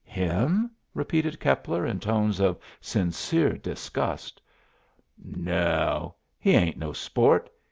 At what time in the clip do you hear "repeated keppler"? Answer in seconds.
0.95-1.85